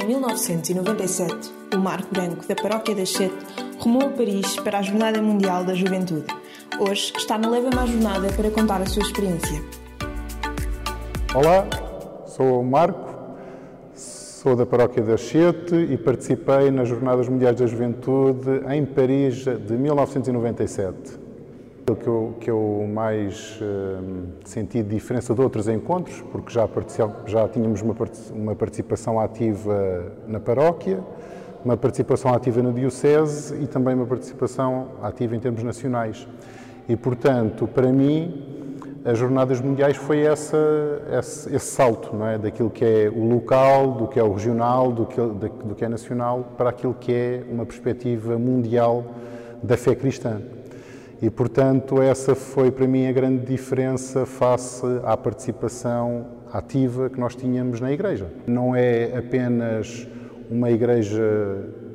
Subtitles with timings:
[0.00, 3.34] Em 1997, o Marco Branco da Paróquia das Sete
[3.80, 6.26] rumou a Paris para a Jornada Mundial da Juventude.
[6.78, 9.60] Hoje está na Leva-me à Jornada para contar a sua experiência.
[11.34, 11.66] Olá,
[12.28, 13.12] sou o Marco,
[13.92, 19.72] sou da Paróquia das Sete e participei nas Jornadas Mundiais da Juventude em Paris de
[19.76, 21.27] 1997.
[21.88, 26.68] O que eu, que eu mais uh, senti de diferença de outros encontros, porque já,
[27.24, 27.94] já tínhamos uma,
[28.30, 31.00] uma participação ativa na paróquia,
[31.64, 36.28] uma participação ativa na Diocese e também uma participação ativa em termos nacionais.
[36.86, 38.58] E, portanto, para mim,
[39.02, 40.58] as Jornadas Mundiais foi essa,
[41.18, 42.36] esse, esse, salto, não é?
[42.36, 45.88] Daquilo que é o local, do que é o regional, do que, do que é
[45.88, 49.06] nacional, para aquilo que é uma perspectiva mundial
[49.62, 50.42] da fé cristã.
[51.20, 57.34] E, portanto, essa foi para mim a grande diferença face à participação ativa que nós
[57.34, 58.26] tínhamos na Igreja.
[58.46, 60.06] Não é apenas
[60.48, 61.20] uma Igreja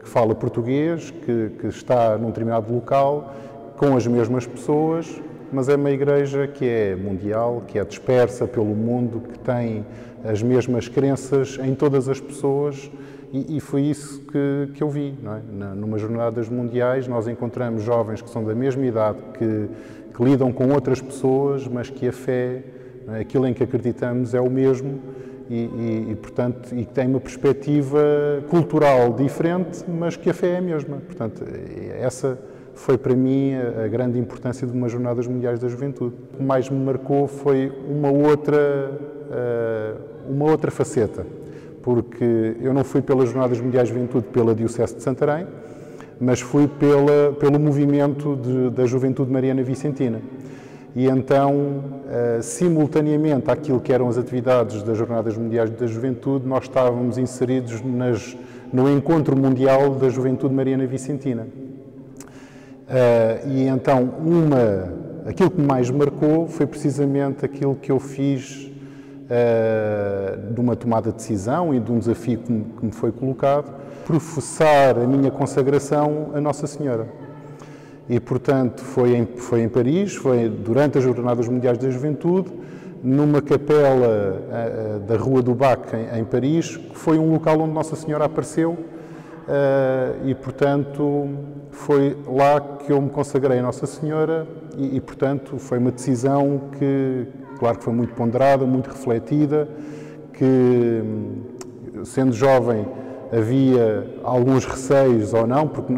[0.00, 3.34] que fala português, que, que está num determinado local,
[3.76, 5.20] com as mesmas pessoas,
[5.52, 9.84] mas é uma Igreja que é mundial, que é dispersa pelo mundo, que tem
[10.24, 12.90] as mesmas crenças em todas as pessoas
[13.32, 15.14] e, e foi isso que, que eu vi.
[15.24, 15.74] É?
[15.74, 19.68] Numa jornadas mundiais, nós encontramos jovens que são da mesma idade, que,
[20.14, 22.62] que lidam com outras pessoas, mas que a fé,
[23.08, 23.20] é?
[23.20, 25.00] aquilo em que acreditamos, é o mesmo
[25.48, 28.00] e, e, e, portanto, e que tem uma perspectiva
[28.48, 30.96] cultural diferente, mas que a fé é a mesma.
[30.96, 31.44] Portanto,
[32.00, 32.38] essa
[32.76, 36.14] foi para mim a, grande importância de umas Jornadas Mundiais da Juventude.
[36.34, 39.00] O que mais me marcou foi uma outra,
[39.32, 39.94] eh,
[40.28, 41.26] uma outra faceta
[41.86, 45.46] porque eu não fui pelas Jornadas Mundiais de Juventude pela Diocese de Santarém,
[46.20, 50.20] mas fui pela, pelo movimento de, da Juventude Mariana Vicentina.
[50.96, 56.64] E então, uh, simultaneamente àquilo que eram as atividades das Jornadas Mundiais da Juventude, nós
[56.64, 58.36] estávamos inseridos nas,
[58.72, 61.46] no Encontro Mundial da Juventude Mariana Vicentina.
[62.86, 68.70] Uh, e então, uma, aquilo que mais marcou foi precisamente aquilo que eu fiz
[69.24, 73.10] uh, de uma tomada de decisão e de um desafio que me, que me foi
[73.10, 73.74] colocado,
[74.06, 77.08] professar a minha consagração a Nossa Senhora.
[78.08, 82.52] E, portanto, foi em, foi em Paris, foi durante as Jornadas Mundiais da Juventude,
[83.02, 87.72] numa capela uh, da Rua do Bac, em, em, Paris, que foi um local onde
[87.72, 88.78] Nossa Senhora apareceu
[90.24, 91.28] e, portanto,
[91.70, 94.46] foi lá que eu me consagrei a Nossa Senhora
[94.76, 97.26] e, e, portanto, foi uma decisão que,
[97.58, 99.68] Claro que foi muito ponderada, muito refletida,
[100.32, 101.02] que
[102.04, 102.86] sendo jovem
[103.32, 105.94] havia alguns receios ou não, porque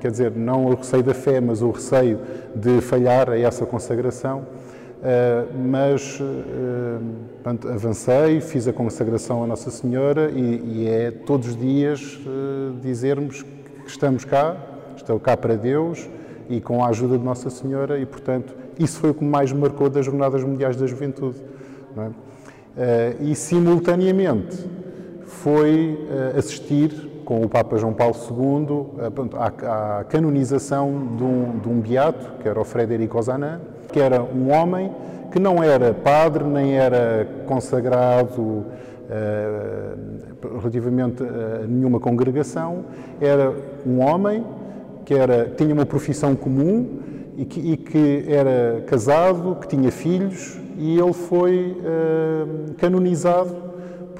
[0.00, 2.20] quer dizer, não o receio da fé, mas o receio
[2.54, 4.46] de falhar a essa consagração.
[4.98, 6.20] Uh, mas
[7.34, 12.74] portanto, avancei, fiz a consagração a Nossa Senhora e, e é todos os dias uh,
[12.82, 14.56] dizermos que estamos cá,
[14.96, 16.08] estou cá para Deus
[16.48, 19.88] e com a ajuda de Nossa Senhora e, portanto, isso foi o que mais marcou
[19.88, 21.38] das Jornadas Mundiais da Juventude.
[21.96, 22.10] É?
[22.76, 24.56] Eh, e, simultaneamente,
[25.24, 26.90] foi eh, assistir
[27.28, 28.88] com o Papa João Paulo II
[29.36, 33.60] à, canonização de um, de um beato, que era o Frederico Ozanam,
[33.92, 34.90] que era um homem
[35.30, 38.64] que não era padre, nem era consagrado uh,
[40.58, 42.86] relativamente a nenhuma congregação,
[43.20, 43.52] era
[43.86, 44.42] um homem
[45.04, 46.98] que era, tinha uma profissão comum
[47.36, 53.68] e que, e que, era casado, que tinha filhos, e ele foi uh, canonizado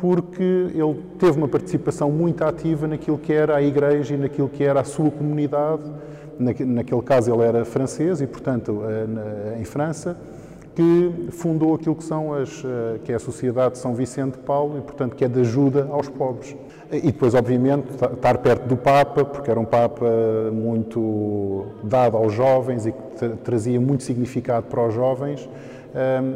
[0.00, 4.62] porque ele teve uma participação muito ativa naquilo que era a Igreja e naquilo que
[4.62, 5.82] era a sua comunidade.
[6.38, 10.16] Naquele caso ele era francês e, portanto, uh, em França,
[10.72, 14.44] que fundou aquilo que, são as, uh, que é a Sociedade de São Vicente de
[14.44, 16.56] Paulo e, portanto, que é de ajuda aos pobres.
[16.92, 20.06] E depois, obviamente, estar perto do Papa, porque era um Papa
[20.52, 25.46] muito dado aos jovens e que trazia muito significado para os jovens.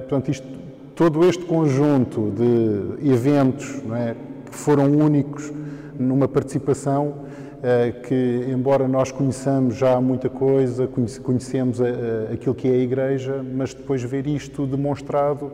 [0.00, 0.46] Portanto, isto,
[0.94, 4.14] todo este conjunto de eventos é,
[4.50, 5.52] que foram únicos
[5.98, 7.14] numa participação
[7.62, 10.88] eh, que, embora nós conheçamos já muita coisa,
[11.22, 11.80] conhecemos
[12.32, 15.52] aquilo que é a Igreja, mas depois ver isto demonstrado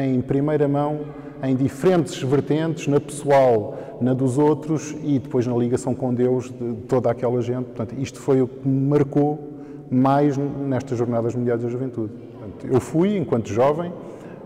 [0.00, 1.00] em primeira mão,
[1.42, 6.74] em diferentes vertentes, na pessoal, na dos outros e depois na ligação com Deus de
[6.86, 7.66] toda aquela gente.
[7.66, 9.38] Portanto, isto foi o que me marcou
[9.90, 12.12] mais nestas Jornadas Mundiais da Juventude.
[12.32, 13.92] Portanto, eu fui, enquanto jovem,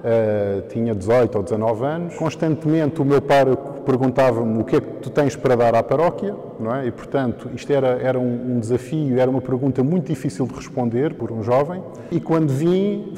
[0.03, 4.87] uh, tinha 18 ou 19 anos, constantemente o meu pároco perguntava-me o que é que
[5.01, 6.87] tu tens para dar à paróquia, não é?
[6.87, 11.15] E, portanto, isto era, era um, um desafio, era uma pergunta muito difícil de responder
[11.15, 11.83] por um jovem.
[12.11, 13.15] E quando vim,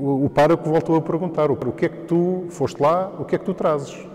[0.00, 3.34] o, o pároco voltou a perguntar o que é que tu foste lá, o que
[3.34, 4.06] é que tu trazes?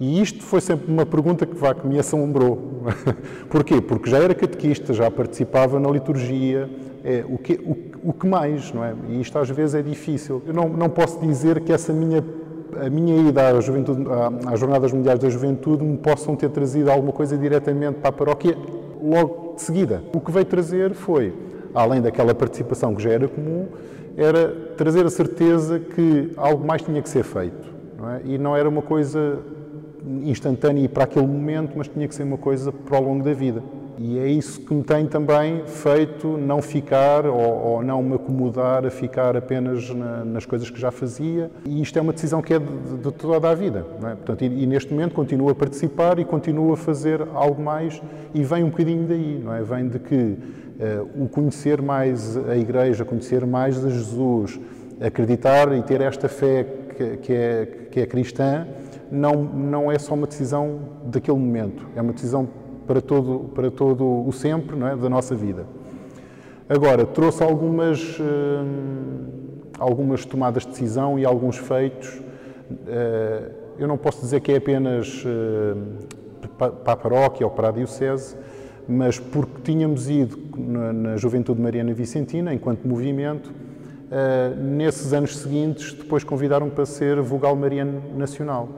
[0.00, 2.82] E isto foi sempre uma pergunta que, vá, que me assombrou.
[3.48, 3.80] Porquê?
[3.80, 6.68] Porque já era catequista, já participava na liturgia,
[7.04, 8.94] é, o, que, o, o, que mais, não é?
[9.08, 10.42] E isto às vezes é difícil.
[10.46, 12.24] Eu não, não posso dizer que essa minha,
[12.84, 16.90] a minha ida à juventude, à, às Jornadas Mundiais da Juventude me possam ter trazido
[16.90, 18.56] alguma coisa diretamente para a paróquia
[19.02, 20.02] logo de seguida.
[20.14, 21.34] O que veio trazer foi,
[21.74, 23.66] além daquela participação que já era comum,
[24.16, 27.72] era trazer a certeza que algo mais tinha que ser feito.
[27.98, 28.20] Não é?
[28.24, 29.38] E não era uma coisa
[30.22, 33.32] instantânea e para aquele momento, mas tinha que ser uma coisa para o longo da
[33.32, 33.62] vida.
[33.98, 38.84] E é isso que me tem também feito não ficar ou, ou não me acomodar
[38.84, 41.50] a ficar apenas na, nas coisas que já fazia.
[41.64, 43.86] E isto é uma decisão que é de, de toda a vida.
[44.02, 44.14] É?
[44.14, 48.02] Portanto, e, e, neste momento continuo a participar e continuo a fazer algo mais
[48.34, 49.62] e vem um bocadinho daí, não é?
[49.62, 54.58] Vem de que uh, o conhecer mais a Igreja, conhecer mais a Jesus,
[55.00, 56.64] acreditar e ter esta fé
[56.96, 58.66] que, que, é, que é cristã,
[59.10, 62.48] não, não é só uma decisão daquele momento, é uma decisão
[62.86, 65.66] para todo, para todo o sempre é, da nossa vida.
[66.68, 69.26] Agora, trouxe algumas, hum,
[69.78, 72.08] algumas tomadas de decisão e alguns feitos.
[72.08, 75.76] Uh, eu não posso dizer que é apenas uh,
[76.56, 78.34] para a paróquia ou para a diocese,
[78.88, 86.24] mas porque tínhamos ido na, Juventude Mariana Vicentina, enquanto movimento, uh, nesses anos seguintes, depois
[86.24, 88.68] convidaram-me para ser vogal mariano nacional.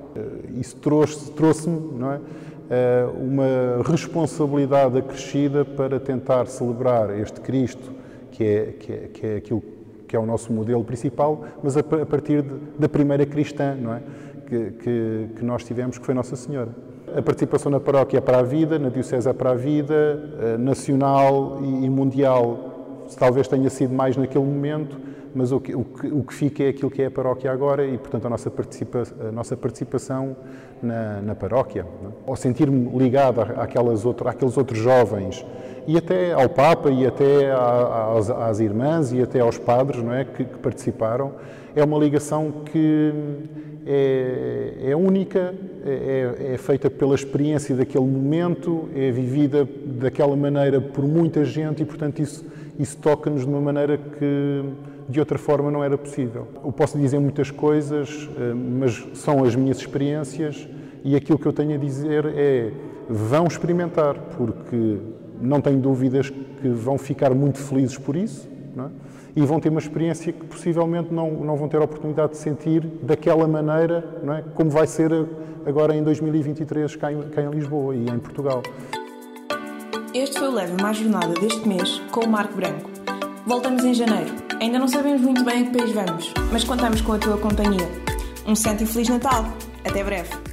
[0.58, 2.20] Isso trouxe-me, trouxe não é?
[2.68, 7.92] Eh, uma responsabilidade acrescida para tentar celebrar este Cristo,
[8.32, 9.62] que é, que é, que é aquilo
[10.08, 14.02] que é o nosso modelo principal, mas a, partir de, da primeira cristã, não é?
[14.46, 16.70] Que, que, que, nós tivemos, que foi Nossa Senhora.
[17.16, 20.56] A participação na paróquia é para a vida, na diocese é para a vida, eh,
[20.56, 22.75] nacional e mundial
[23.18, 24.98] talvez tenha sido mais naquele momento,
[25.34, 27.86] mas o que, o que, o que fica é aquilo que é a paróquia agora
[27.86, 30.34] e, portanto, a nossa, participa, a nossa participação
[30.82, 31.86] na, na paróquia.
[32.02, 32.10] Não?
[32.10, 32.12] É?
[32.26, 35.44] Ou sentir-me ligado àquelas outro, àqueles outros jovens
[35.86, 40.24] e até ao Papa e até às, às irmãs e até aos padres não é,
[40.24, 41.32] que, que participaram,
[41.74, 43.12] é uma ligação que
[43.86, 45.54] é, é única,
[45.84, 51.86] é, é, feita pela experiência daquele momento, é vivida daquela maneira por muita gente e,
[51.86, 52.44] portanto, isso,
[52.78, 54.64] isso toca-nos de uma maneira que
[55.08, 56.48] de outra forma não era possível.
[56.64, 60.68] Eu posso dizer muitas coisas, eh, mas são as minhas experiências
[61.04, 62.72] e aquilo que eu tenho a dizer é
[63.08, 64.98] vão experimentar, porque
[65.40, 68.88] não tenho dúvidas que vão ficar muito felizes por isso é?
[69.36, 72.84] e vão ter uma experiência que possivelmente não, não vão ter a oportunidade de sentir
[73.02, 74.04] daquela maneira,
[74.36, 74.42] é?
[74.54, 75.12] como vai ser
[75.64, 78.62] agora em 2023 cá em, cá em Lisboa e em Portugal.
[80.16, 82.90] Este foi o Leva Mais Jornada deste mês com o Marco Branco.
[83.46, 84.34] Voltamos em janeiro.
[84.62, 87.86] Ainda não sabemos muito bem a que país vamos, mas contamos com a tua companhia.
[88.46, 89.44] Um santo e feliz Natal!
[89.84, 90.45] Até breve!